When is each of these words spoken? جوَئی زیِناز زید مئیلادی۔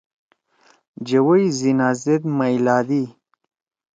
جوَئی 1.07 1.45
زیِناز 1.57 1.97
زید 2.03 2.23
مئیلادی۔ 2.37 3.03